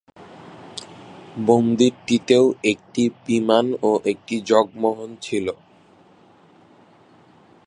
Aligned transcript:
মন্দিরটিতে 1.47 2.35
একটি 2.43 2.47
একটি 2.71 3.03
বিমান 3.25 3.65
ও 3.81 3.91
একটি 4.05 4.35
জগমোহন 4.49 5.09
ছিলো। 5.21 5.53